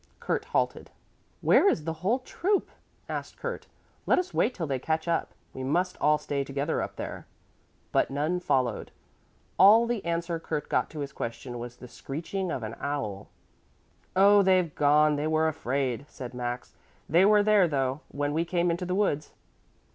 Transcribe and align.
Kurt 0.19 0.45
halted. 0.45 0.89
"Where 1.41 1.69
is 1.69 1.83
the 1.83 1.93
whole 2.01 2.17
troup?" 2.17 2.71
asked 3.07 3.37
Kurt. 3.37 3.67
"Let 4.07 4.17
us 4.17 4.33
wait 4.33 4.55
till 4.55 4.65
they 4.65 4.79
catch 4.79 5.07
up. 5.07 5.35
We 5.53 5.63
must 5.63 5.95
all 6.01 6.17
stay 6.17 6.43
together 6.43 6.81
up 6.81 6.95
there." 6.95 7.27
But 7.91 8.09
none 8.09 8.39
followed. 8.39 8.89
All 9.59 9.85
the 9.85 10.03
answer 10.03 10.39
Kurt 10.39 10.69
got 10.69 10.89
to 10.89 11.01
his 11.01 11.13
question 11.13 11.59
was 11.59 11.75
the 11.75 11.87
screaching 11.87 12.49
of 12.51 12.63
an 12.63 12.73
owl. 12.79 13.29
"Oh, 14.15 14.41
they've 14.41 14.73
gone, 14.73 15.17
they 15.17 15.27
were 15.27 15.47
afraid," 15.47 16.07
said 16.09 16.33
Max. 16.33 16.73
"They 17.07 17.23
were 17.23 17.43
there, 17.43 17.67
though, 17.67 18.01
when 18.07 18.33
we 18.33 18.43
came 18.43 18.71
into 18.71 18.87
the 18.87 18.95
woods." 18.95 19.33